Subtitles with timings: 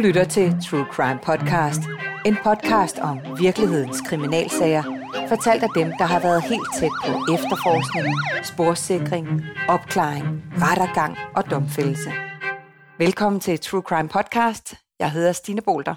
[0.00, 1.80] lytter til True Crime Podcast.
[2.26, 4.82] En podcast om virkelighedens kriminalsager,
[5.28, 8.06] fortalt af dem, der har været helt tæt på efterforskning,
[8.44, 9.26] sporsikring,
[9.68, 12.10] opklaring, rettergang og domfældelse.
[12.98, 14.74] Velkommen til True Crime Podcast.
[14.98, 15.94] Jeg hedder Stine Bolter.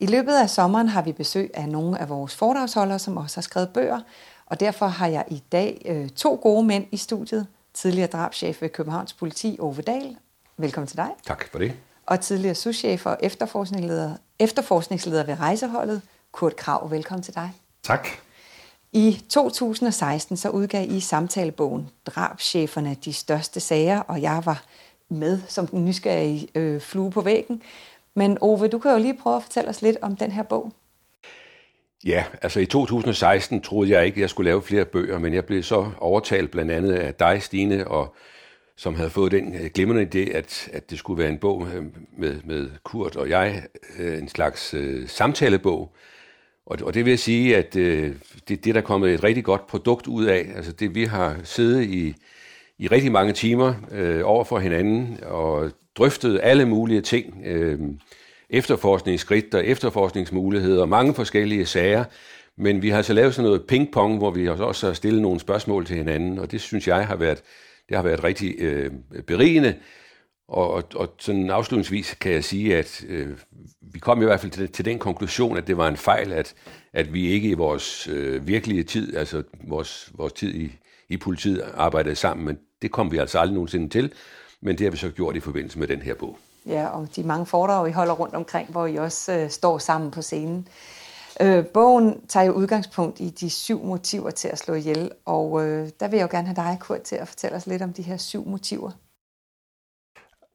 [0.00, 3.42] I løbet af sommeren har vi besøg af nogle af vores foredragsholdere, som også har
[3.42, 4.00] skrevet bøger,
[4.46, 7.46] og derfor har jeg i dag øh, to gode mænd i studiet.
[7.74, 10.16] Tidligere drabschef ved Københavns Politi, Ove Dahl.
[10.56, 11.10] Velkommen til dig.
[11.26, 11.72] Tak for det.
[12.06, 16.90] Og tidligere souschef og efterforskningsleder, efterforskningsleder ved rejseholdet, Kurt Krav.
[16.90, 17.50] Velkommen til dig.
[17.82, 18.08] Tak.
[18.92, 24.64] I 2016 så udgav I samtalebogen Drabscheferne, de største sager, og jeg var
[25.08, 27.62] med som den nysgerrige øh, flue på væggen.
[28.14, 30.72] Men Ove, du kan jo lige prøve at fortælle os lidt om den her bog.
[32.04, 35.44] Ja, altså i 2016 troede jeg ikke, at jeg skulle lave flere bøger, men jeg
[35.44, 38.14] blev så overtalt blandt andet af dig, Stine, og
[38.76, 41.84] som havde fået den øh, glimrende idé, at, at det skulle være en bog øh,
[42.18, 43.62] med, med Kurt og jeg,
[43.98, 45.94] øh, en slags øh, samtalebog.
[46.66, 48.14] Og, og det vil jeg sige, at øh,
[48.48, 50.52] det, det der kommet et rigtig godt produkt ud af.
[50.56, 52.14] Altså det, vi har siddet i,
[52.78, 57.42] i rigtig mange timer øh, over for hinanden og drøftet alle mulige ting.
[57.44, 57.78] Øh,
[58.50, 62.04] efterforskningsskridt og efterforskningsmuligheder, mange forskellige sager,
[62.56, 65.86] men vi har så lavet sådan noget pingpong, hvor vi også har stillet nogle spørgsmål
[65.86, 67.42] til hinanden, og det synes jeg har været,
[67.88, 68.90] det har været rigtig øh,
[69.26, 69.74] berigende.
[70.48, 73.38] Og, og, og sådan afslutningsvis kan jeg sige, at øh,
[73.80, 76.54] vi kom i hvert fald til, til den konklusion, at det var en fejl, at,
[76.92, 80.72] at vi ikke i vores øh, virkelige tid, altså vores, vores tid i,
[81.08, 84.12] i politiet, arbejdede sammen, men det kom vi altså aldrig nogensinde til,
[84.60, 86.38] men det har vi så gjort i forbindelse med den her bog.
[86.66, 90.10] Ja, og de mange foredrag, I holder rundt omkring, hvor I også øh, står sammen
[90.10, 90.68] på scenen.
[91.40, 95.88] Øh, bogen tager jo udgangspunkt i de syv motiver til at slå ihjel, og øh,
[96.00, 98.02] der vil jeg jo gerne have dig, Kurt, til at fortælle os lidt om de
[98.02, 98.90] her syv motiver.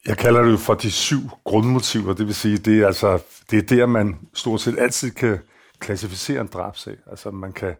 [0.07, 3.19] Jeg kalder det jo for de syv grundmotiver, det vil sige, det er, altså,
[3.51, 5.39] det er der, man stort set altid kan
[5.79, 6.97] klassificere en drabsag.
[7.11, 7.75] Altså man kan,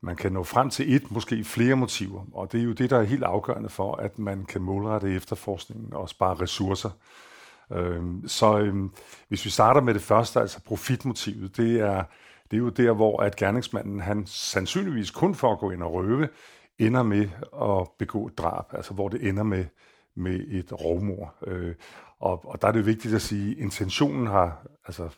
[0.00, 2.98] man kan nå frem til et, måske flere motiver, og det er jo det, der
[2.98, 6.90] er helt afgørende for, at man kan målrette efterforskningen og spare ressourcer.
[7.72, 8.90] Øhm, så øhm,
[9.28, 12.04] hvis vi starter med det første, altså profitmotivet, det er,
[12.50, 15.92] det er jo der, hvor at gerningsmanden, han sandsynligvis kun for at gå ind og
[15.92, 16.28] røve,
[16.78, 17.28] ender med
[17.62, 19.64] at begå drab, altså hvor det ender med,
[20.14, 21.34] med et rovmor.
[21.46, 21.74] Øh,
[22.20, 25.08] og, og der er det vigtigt at sige, at intentionen har, altså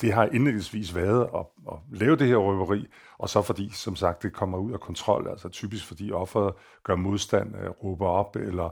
[0.00, 2.86] det har indledningsvis været at, at lave det her røveri,
[3.18, 6.54] og så fordi, som sagt, det kommer ud af kontrol, altså typisk fordi offeret
[6.84, 8.70] gør modstand, øh, råber op, eller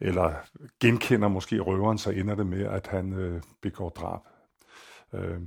[0.00, 0.34] eller
[0.80, 4.20] genkender måske røveren, så ender det med, at han øh, begår drab.
[5.12, 5.40] Øh,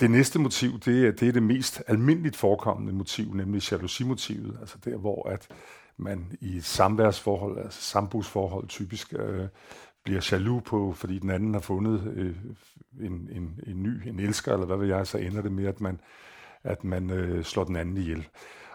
[0.00, 4.78] det næste motiv, det er, det er det mest almindeligt forekommende motiv, nemlig jalousimotivet, altså
[4.84, 5.48] der, hvor at
[5.96, 9.48] man i et samværsforhold, altså sambogsforhold typisk, øh,
[10.04, 12.36] bliver jaloux på, fordi den anden har fundet øh,
[13.00, 15.80] en, en, en ny, en elsker, eller hvad ved jeg, så ender det med, at
[15.80, 16.00] man,
[16.64, 18.28] at man øh, slår den anden ihjel.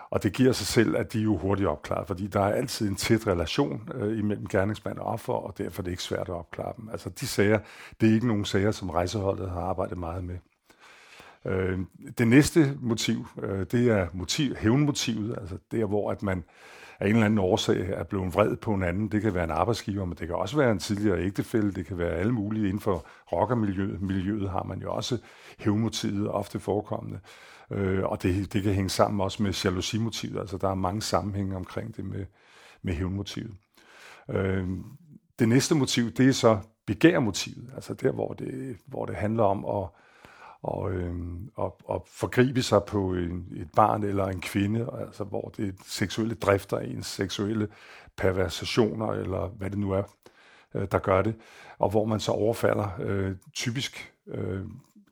[0.10, 2.90] Og det giver sig selv, at de er jo hurtigt opklaret, fordi der er altid
[2.90, 6.36] en tæt relation øh, imellem gerningsmand og offer, og derfor er det ikke svært at
[6.36, 6.90] opklare dem.
[6.90, 7.60] Altså de sager,
[8.02, 10.38] det er ikke nogen sager, som rejseholdet har arbejdet meget med.
[11.46, 11.80] Øh,
[12.18, 16.44] det næste motiv, øh, det er motiv, hævnmotivet, altså der, hvor at man
[17.00, 19.08] af en eller anden årsag er blevet vred på en anden.
[19.08, 21.98] Det kan være en arbejdsgiver, men det kan også være en tidligere ægtefælde, det kan
[21.98, 22.68] være alle mulige.
[22.68, 25.18] Inden for rockermiljøet miljøet har man jo også
[25.60, 27.20] hævnmotivet ofte forekommende.
[27.72, 30.40] Øh, og det, det kan hænge sammen også med jalousimotivet.
[30.40, 32.26] Altså der er mange sammenhænge omkring det med,
[32.82, 33.54] med hævnmotivet.
[34.30, 34.68] Øh,
[35.40, 37.72] det næste motiv, det er så begærmotivet.
[37.76, 39.90] Altså der, hvor det, hvor det handler om at
[40.64, 41.14] og, øh,
[41.56, 45.74] og, og forgribe sig på en, et barn eller en kvinde, altså hvor det er
[45.86, 47.68] seksuelle drifter, ens seksuelle
[48.18, 50.04] perversationer, eller hvad det nu er,
[50.74, 51.36] øh, der gør det,
[51.80, 54.62] og hvor man så overfalder øh, typisk øh,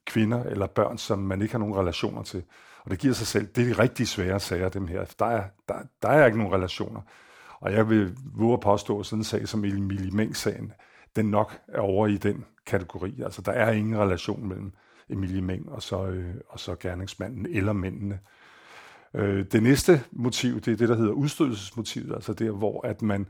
[0.05, 2.43] kvinder eller børn, som man ikke har nogen relationer til.
[2.83, 5.05] Og det giver sig selv, det er de rigtig svære sager, dem her.
[5.19, 7.01] Der er, der, der er ikke nogen relationer.
[7.59, 10.71] Og jeg vil våge at påstå, at sådan en sag som Emilie Meng-sagen,
[11.15, 13.21] den nok er over i den kategori.
[13.21, 14.73] Altså, der er ingen relation mellem
[15.09, 18.19] Emilie Meng og så, øh, og så gerningsmanden eller mændene.
[19.13, 23.27] Øh, det næste motiv, det er det, der hedder udstødelsesmotivet, altså der, hvor at man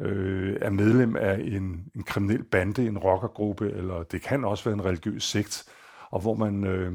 [0.00, 4.74] øh, er medlem af en, en kriminel bande, en rockergruppe, eller det kan også være
[4.74, 5.64] en religiøs sekt,
[6.10, 6.92] og hvor man øh,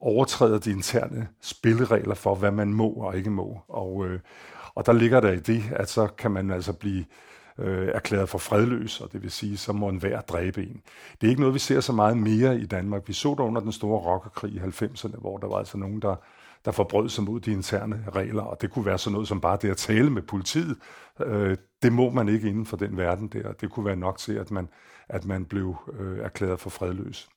[0.00, 3.60] overtræder de interne spilleregler for, hvad man må og ikke må.
[3.68, 4.20] Og, øh,
[4.74, 7.04] og der ligger der i det, at så kan man altså blive
[7.60, 10.82] øh, erklæret for fredløs, og det vil sige, så må enhver dræbe en.
[11.20, 13.08] Det er ikke noget, vi ser så meget mere i Danmark.
[13.08, 16.16] Vi så det under den store rockerkrig i 90'erne, hvor der var altså nogen, der,
[16.64, 19.58] der forbrød sig mod de interne regler, og det kunne være sådan noget som bare
[19.62, 20.76] det at tale med politiet.
[21.20, 23.52] Øh, det må man ikke inden for den verden der.
[23.52, 24.68] Det kunne være nok til, at man,
[25.08, 27.28] at man blev øh, erklæret for fredløs.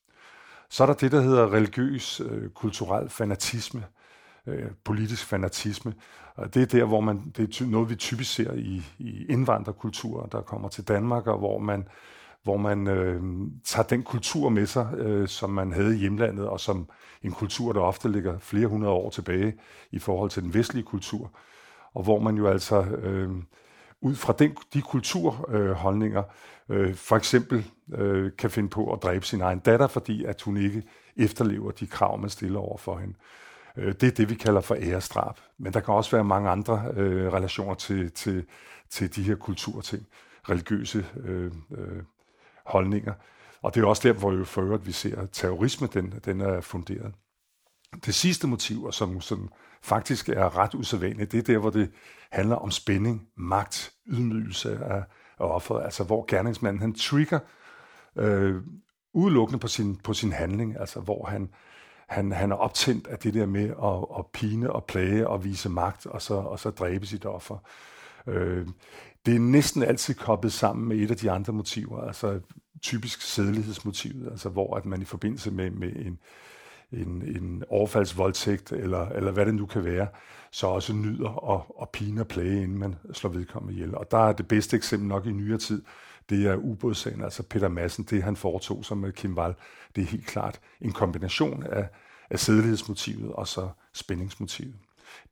[0.70, 4.03] Så er der det, der hedder religiøs, øh, kulturel fanatisme, øh,
[4.48, 5.94] Øh, politisk fanatisme.
[6.36, 10.26] Og det er der, hvor man, det er noget, vi typisk ser i, i indvandrerkulturer,
[10.26, 11.88] der kommer til Danmark, og hvor man,
[12.44, 13.22] hvor man øh,
[13.64, 16.90] tager den kultur med sig, øh, som man havde i hjemlandet, og som
[17.24, 19.54] en kultur, der ofte ligger flere hundrede år tilbage
[19.92, 21.32] i forhold til den vestlige kultur,
[21.94, 23.32] og hvor man jo altså øh,
[24.02, 26.24] ud fra den, de kulturholdninger
[26.70, 30.58] øh, for eksempel øh, kan finde på at dræbe sin egen datter, fordi at hun
[30.58, 30.84] ikke
[31.18, 33.14] efterlever de krav, man stiller over for hende.
[33.78, 35.40] Øh, det er det, vi kalder for ærestrap.
[35.58, 38.46] Men der kan også være mange andre øh, relationer til, til,
[38.90, 40.08] til de her kulturting,
[40.50, 42.04] religiøse øh, øh,
[42.66, 43.14] holdninger.
[43.62, 46.42] Og det er også der, hvor jo for øvrigt vi ser, at terrorisme den, den
[46.42, 47.14] er funderet.
[48.06, 51.92] Det sidste motiv, som, som faktisk er ret usædvanligt, det er der, hvor det
[52.32, 55.04] handler om spænding, magt, ydmygelse af,
[55.40, 57.40] af offeret, altså hvor gerningsmanden han trigger
[58.16, 58.62] øh,
[59.14, 61.50] udelukkende på sin, på sin handling, altså hvor han,
[62.08, 65.70] han, han er optændt af det der med at, at pine og plage og vise
[65.70, 67.58] magt, og så, og så dræbe sit offer.
[68.28, 68.68] Øh,
[69.26, 72.40] det er næsten altid koblet sammen med et af de andre motiver, altså
[72.82, 76.20] typisk sædelighedsmotivet, altså hvor at man i forbindelse med, med en,
[76.92, 80.08] en, en overfaldsvoldtægt, eller, eller hvad det nu kan være,
[80.52, 83.96] så også nyder og, og pine og plage, inden man slår vedkommende ihjel.
[83.96, 85.82] Og der er det bedste eksempel nok i nyere tid,
[86.30, 89.56] det er ubådssagen, altså Peter Madsen, det han foretog sig med Kim Wall,
[89.96, 91.90] det er helt klart en kombination af,
[92.30, 94.76] af sædelighedsmotivet og så spændingsmotivet.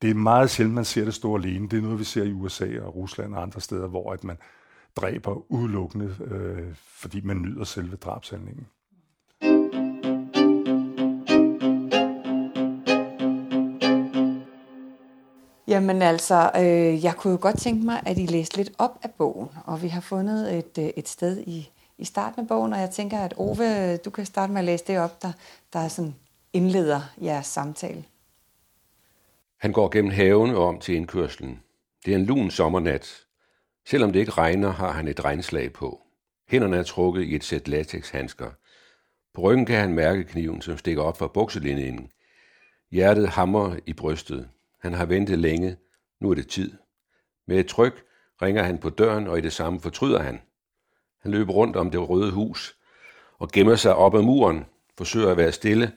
[0.01, 1.69] Det er meget sjældent, man ser det stå alene.
[1.69, 4.37] Det er noget, vi ser i USA og Rusland og andre steder, hvor at man
[4.95, 8.67] dræber udelukkende, øh, fordi man nyder selve drabshandlingen.
[15.71, 19.11] Jamen altså, øh, jeg kunne jo godt tænke mig, at I læste lidt op af
[19.11, 22.79] bogen, og vi har fundet et, øh, et sted i, i starten af bogen, og
[22.79, 25.31] jeg tænker, at Ove, du kan starte med at læse det op, der,
[25.73, 26.15] der sådan
[26.53, 28.03] indleder jeres samtale.
[29.57, 31.59] Han går gennem haven og om til indkørslen.
[32.05, 33.23] Det er en lun sommernat.
[33.87, 36.01] Selvom det ikke regner, har han et regnslag på.
[36.49, 38.49] Hænderne er trukket i et sæt latexhandsker.
[39.33, 42.09] På ryggen kan han mærke kniven, som stikker op fra bukselinjen.
[42.91, 44.49] Hjertet hammer i brystet.
[44.81, 45.77] Han har ventet længe.
[46.19, 46.71] Nu er det tid.
[47.47, 48.03] Med et tryk
[48.41, 50.41] ringer han på døren, og i det samme fortryder han.
[51.19, 52.77] Han løber rundt om det røde hus
[53.39, 54.65] og gemmer sig op ad muren,
[54.97, 55.91] forsøger at være stille.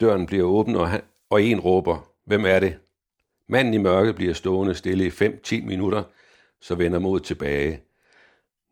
[0.00, 1.00] Døren bliver åben, og, han,
[1.30, 2.78] og en råber, hvem er det?
[3.46, 6.02] Manden i mørket bliver stående stille i 5-10 minutter,
[6.60, 7.82] så vender mod tilbage.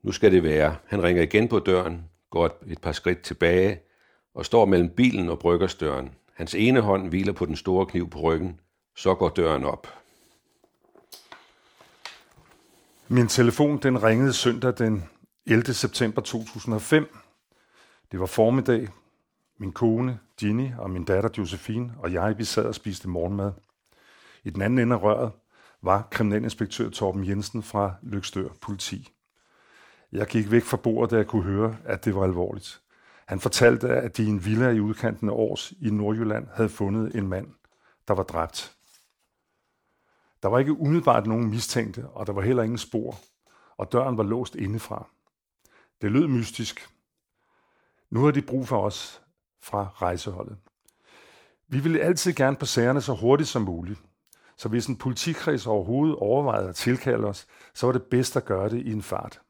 [0.03, 0.77] Nu skal det være.
[0.87, 3.81] Han ringer igen på døren, går et par skridt tilbage
[4.35, 6.15] og står mellem bilen og bryggersdøren.
[6.35, 8.61] Hans ene hånd hviler på den store kniv på ryggen.
[8.97, 9.87] Så går døren op.
[13.09, 15.05] Min telefon den ringede søndag den
[15.47, 15.75] 11.
[15.75, 17.17] september 2005.
[18.13, 18.89] Det var formiddag.
[19.59, 23.53] Min kone, Ginny, og min datter, Josefine, og jeg, vi sad og spiste morgenmad.
[24.45, 25.33] I den anden ende af røret
[25.83, 29.13] var kriminalinspektør Torben Jensen fra Lykstør politi.
[30.13, 32.81] Jeg gik væk fra bordet, da jeg kunne høre, at det var alvorligt.
[33.27, 37.15] Han fortalte, at de i en villa i udkanten af Års i Nordjylland havde fundet
[37.15, 37.47] en mand,
[38.09, 38.76] der var dræbt.
[40.43, 43.19] Der var ikke umiddelbart nogen mistænkte, og der var heller ingen spor,
[43.77, 45.09] og døren var låst indefra.
[46.03, 46.89] Det lød mystisk.
[48.11, 49.23] Nu har de brug for os
[49.63, 50.57] fra rejseholdet.
[51.69, 54.01] Vi ville altid gerne på sagerne så hurtigt som muligt,
[54.57, 58.69] så hvis en politikreds overhovedet overvejede at tilkalde os, så var det bedst at gøre
[58.69, 59.41] det i en fart.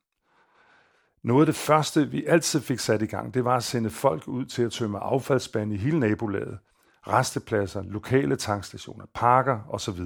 [1.22, 4.28] Noget af det første, vi altid fik sat i gang, det var at sende folk
[4.28, 6.58] ud til at tømme affaldsspand i hele nabolaget,
[7.08, 10.00] restepladser, lokale tankstationer, parker osv.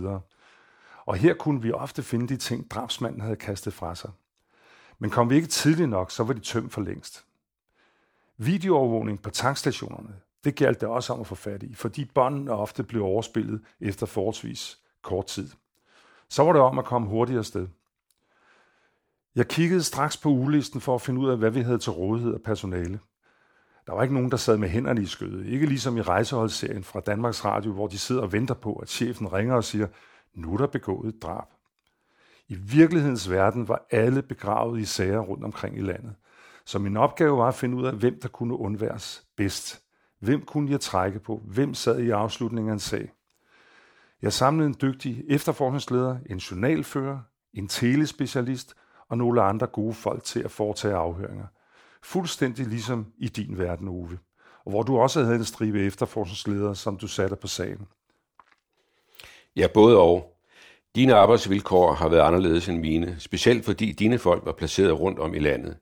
[1.11, 4.11] Og her kunne vi ofte finde de ting, drabsmanden havde kastet fra sig.
[4.99, 7.25] Men kom vi ikke tidligt nok, så var de tømt for længst.
[8.37, 10.15] Videoovervågning på tankstationerne,
[10.45, 14.07] det galt det også om at få fat i, fordi båndene ofte blev overspillet efter
[14.07, 15.49] forholdsvis kort tid.
[16.29, 17.69] Så var det om at komme hurtigere sted.
[19.35, 22.35] Jeg kiggede straks på ugelisten for at finde ud af, hvad vi havde til rådighed
[22.35, 23.01] af personale.
[23.87, 25.47] Der var ikke nogen, der sad med hænderne i skødet.
[25.47, 29.33] Ikke ligesom i rejseholdsserien fra Danmarks Radio, hvor de sidder og venter på, at chefen
[29.33, 29.87] ringer og siger,
[30.35, 31.47] nu er der begået et drab.
[32.49, 36.15] I virkelighedens verden var alle begravet i sager rundt omkring i landet.
[36.65, 39.83] Så min opgave var at finde ud af, hvem der kunne undværes bedst.
[40.19, 41.43] Hvem kunne jeg trække på?
[41.45, 43.13] Hvem sad i afslutningen af en sag?
[44.23, 47.19] Jeg samlede en dygtig efterforskningsleder, en journalfører,
[47.55, 48.77] en telespecialist
[49.09, 51.47] og nogle andre gode folk til at foretage afhøringer.
[52.03, 54.19] Fuldstændig ligesom i din verden, Ove.
[54.65, 57.87] Og hvor du også havde en stribe efterforskningsledere, som du satte på sagen.
[59.61, 60.37] Ja, både og.
[60.95, 65.35] Dine arbejdsvilkår har været anderledes end mine, specielt fordi dine folk var placeret rundt om
[65.35, 65.77] i landet.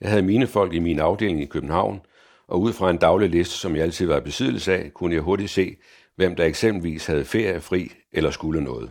[0.00, 2.00] Jeg havde mine folk i min afdeling i København,
[2.48, 5.22] og ud fra en daglig liste, som jeg altid var i besiddelse af, kunne jeg
[5.22, 5.76] hurtigt se,
[6.16, 8.90] hvem der eksempelvis havde ferie fri eller skulle noget.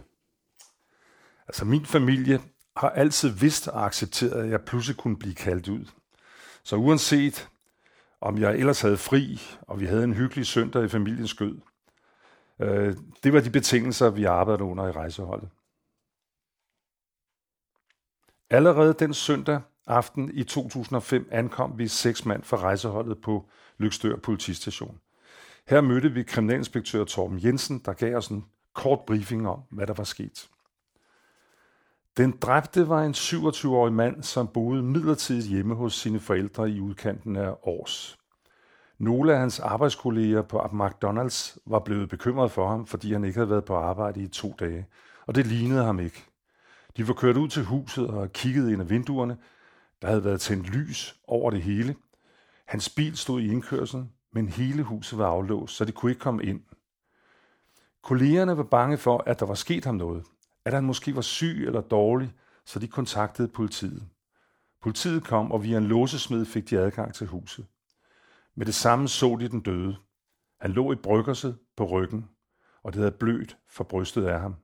[1.48, 2.40] Altså min familie
[2.78, 5.86] har altid vidst og accepteret, at jeg pludselig kunne blive kaldt ud.
[6.64, 7.50] Så uanset
[8.22, 11.56] om jeg ellers havde fri, og vi havde en hyggelig søndag i familiens skød,
[12.60, 15.50] øh, det var de betingelser, vi arbejdede under i rejseholdet.
[18.50, 25.00] Allerede den søndag aften i 2005 ankom vi seks mand fra rejseholdet på Lykstør politistation.
[25.68, 29.94] Her mødte vi kriminalinspektør Torben Jensen, der gav os en kort briefing om, hvad der
[29.94, 30.50] var sket.
[32.18, 37.36] Den dræbte var en 27-årig mand, som boede midlertidigt hjemme hos sine forældre i udkanten
[37.36, 38.19] af Års.
[39.00, 43.50] Nogle af hans arbejdskolleger på McDonald's var blevet bekymret for ham, fordi han ikke havde
[43.50, 44.88] været på arbejde i to dage,
[45.28, 46.26] og det lignede ham ikke.
[46.98, 49.38] De var kørt ud til huset og kiggede ind ad vinduerne.
[50.02, 51.96] Der havde været tændt lys over det hele.
[52.66, 56.44] Hans bil stod i indkørselen, men hele huset var aflåst, så de kunne ikke komme
[56.44, 56.62] ind.
[58.02, 60.24] Kollegerne var bange for, at der var sket ham noget,
[60.66, 62.34] at han måske var syg eller dårlig,
[62.66, 64.04] så de kontaktede politiet.
[64.82, 67.66] Politiet kom, og via en låsesmed fik de adgang til huset.
[68.56, 69.96] Med det samme så de den døde.
[70.62, 72.30] Han lå i bryggerset på ryggen,
[72.84, 74.56] og det havde blødt for brystet af ham.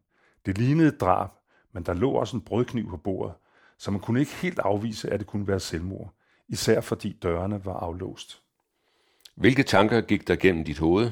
[0.45, 1.29] Det lignede et drab,
[1.71, 3.35] men der lå også en brødkniv på bordet,
[3.77, 6.13] så man kunne ikke helt afvise, at det kunne være selvmord,
[6.47, 8.41] især fordi dørene var aflåst.
[9.35, 11.11] Hvilke tanker gik der gennem dit hoved?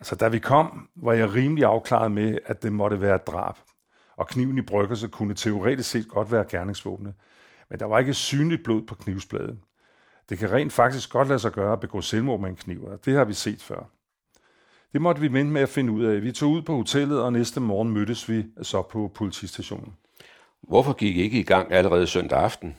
[0.00, 3.56] Altså, da vi kom, var jeg rimelig afklaret med, at det måtte være et drab.
[4.16, 7.14] Og kniven i bryggerset kunne teoretisk set godt være gerningsvåbne.
[7.70, 9.58] Men der var ikke synligt blod på knivsbladet.
[10.28, 13.04] Det kan rent faktisk godt lade sig gøre at begå selvmord med en kniv, og
[13.04, 13.90] det har vi set før.
[14.92, 16.22] Det måtte vi vente med at finde ud af.
[16.22, 19.94] Vi tog ud på hotellet, og næste morgen mødtes vi så på politistationen.
[20.62, 22.76] Hvorfor gik I ikke i gang allerede søndag aften?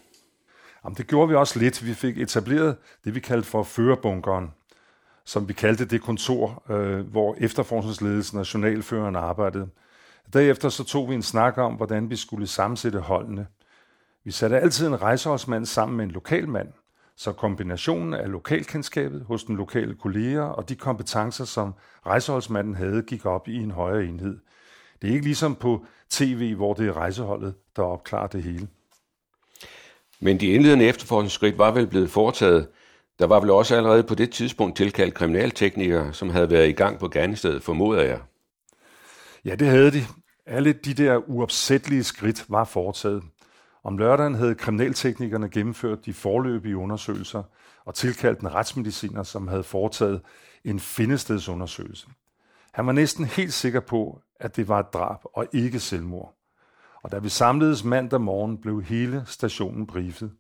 [0.84, 1.86] Jamen, det gjorde vi også lidt.
[1.86, 4.54] Vi fik etableret det, vi kaldte for førerbunkeren,
[5.26, 9.70] som vi kaldte det kontor, øh, hvor efterforskningsledelsen og journalføreren arbejdede.
[10.34, 13.48] Derefter så tog vi en snak om, hvordan vi skulle sammensætte holdene.
[14.24, 16.68] Vi satte altid en rejseholdsmand sammen med en lokalmand,
[17.20, 21.74] så kombinationen af lokalkendskabet hos den lokale kolleger og de kompetencer, som
[22.06, 24.38] rejseholdsmanden havde, gik op i en højere enhed.
[25.02, 28.68] Det er ikke ligesom på tv, hvor det er rejseholdet, der opklarer det hele.
[30.20, 32.68] Men de indledende efterforskningsskridt var vel blevet foretaget.
[33.20, 37.00] Der var vel også allerede på det tidspunkt tilkaldt kriminalteknikere, som havde været i gang
[37.00, 38.20] på gerningsstedet, formoder jeg.
[39.46, 40.02] Ja, det havde de.
[40.46, 43.24] Alle de der uopsættelige skridt var foretaget.
[43.84, 47.44] Om lørdagen havde kriminalteknikerne gennemført de forløbige undersøgelser
[47.86, 50.22] og tilkaldt en retsmediciner, som havde foretaget
[50.64, 52.08] en findestedsundersøgelse.
[52.72, 56.36] Han var næsten helt sikker på, at det var et drab og ikke selvmord.
[57.04, 60.32] Og da vi samledes mandag morgen, blev hele stationen briefet.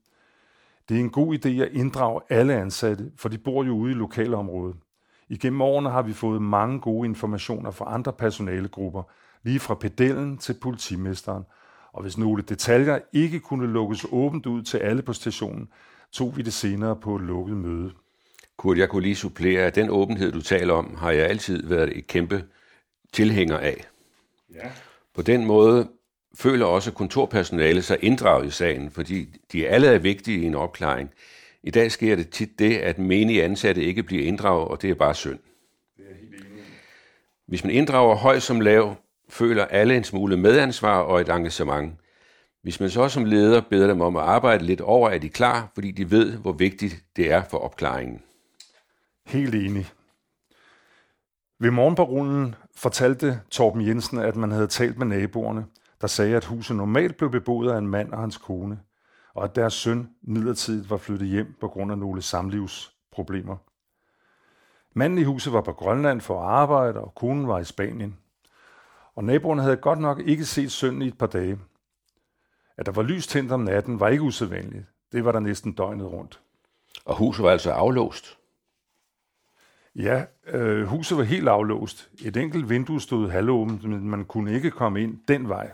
[0.89, 3.95] Det er en god idé at inddrage alle ansatte, for de bor jo ude i
[3.95, 4.75] lokalområdet.
[5.29, 9.03] Igennem årene har vi fået mange gode informationer fra andre personalegrupper,
[9.43, 11.43] lige fra pedellen til politimesteren–
[11.93, 15.69] og hvis nogle detaljer ikke kunne lukkes åbent ud til alle på stationen,
[16.11, 17.91] tog vi det senere på et lukket møde.
[18.57, 21.97] Kurt, jeg kunne lige supplere, at den åbenhed, du taler om, har jeg altid været
[21.97, 22.43] et kæmpe
[23.13, 23.87] tilhænger af.
[24.55, 24.69] Ja.
[25.13, 25.89] På den måde
[26.35, 31.09] føler også kontorpersonale sig inddraget i sagen, fordi de alle er vigtige i en opklaring.
[31.63, 34.95] I dag sker det tit det, at menige ansatte ikke bliver inddraget, og det er
[34.95, 35.39] bare synd.
[35.97, 36.63] Det er helt enig.
[37.47, 38.95] Hvis man inddrager høj som lav,
[39.29, 41.93] føler alle en smule medansvar og et engagement.
[42.61, 45.71] Hvis man så som leder beder dem om at arbejde lidt over, er de klar,
[45.73, 48.21] fordi de ved, hvor vigtigt det er for opklaringen.
[49.25, 49.85] Helt enig.
[51.59, 55.65] Ved morgenparolen fortalte Torben Jensen, at man havde talt med naboerne,
[56.01, 58.79] der sagde, at huset normalt blev beboet af en mand og hans kone,
[59.33, 63.57] og at deres søn midlertidigt var flyttet hjem på grund af nogle samlivsproblemer.
[64.95, 68.17] Manden i huset var på Grønland for at arbejde, og konen var i Spanien.
[69.19, 71.59] Og naboerne havde godt nok ikke set sønnen i et par dage.
[72.77, 74.85] At der var lys tændt om natten var ikke usædvanligt.
[75.11, 76.39] Det var der næsten døgnet rundt.
[77.05, 78.37] Og huset var altså aflåst?
[79.95, 82.09] Ja, øh, huset var helt aflåst.
[82.25, 85.71] Et enkelt vindue stod halvåbent, men man kunne ikke komme ind den vej.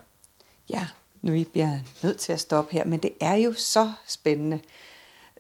[0.70, 0.88] Ja,
[1.22, 4.60] nu bliver jeg nødt til at stoppe her, men det er jo så spændende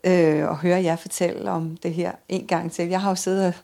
[0.03, 2.87] øh, at høre jer fortælle om det her en gang til.
[2.87, 3.63] Jeg har jo siddet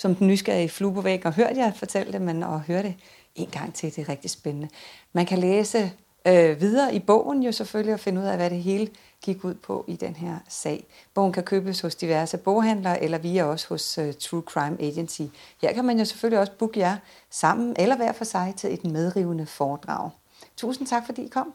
[0.00, 2.94] som den nysgerrige flue på væg og hørt jer fortælle det, men at høre det
[3.34, 3.96] en gang til.
[3.96, 4.68] Det er rigtig spændende.
[5.12, 5.92] Man kan læse
[6.26, 8.88] øh, videre i bogen jo selvfølgelig og finde ud af, hvad det hele
[9.22, 10.86] gik ud på i den her sag.
[11.14, 15.22] Bogen kan købes hos diverse boghandlere eller via os hos uh, True Crime Agency.
[15.62, 16.96] Her kan man jo selvfølgelig også booke jer
[17.30, 20.10] sammen eller hver for sig til et medrivende foredrag.
[20.56, 21.54] Tusind tak, fordi I kom.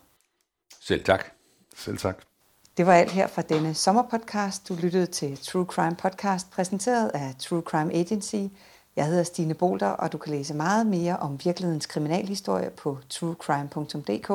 [0.81, 1.25] Selv tak.
[1.75, 2.34] Selv tak.
[2.77, 4.69] Det var alt her fra denne sommerpodcast.
[4.69, 8.35] Du lyttede til True Crime Podcast, præsenteret af True Crime Agency.
[8.95, 14.27] Jeg hedder Stine Bolter, og du kan læse meget mere om virkelighedens kriminalhistorie på truecrime.dk,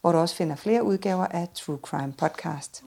[0.00, 2.84] hvor du også finder flere udgaver af True Crime Podcast.